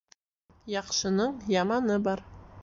Яҡшының 0.75 1.37
яманы 1.57 1.99
бар. 2.09 2.25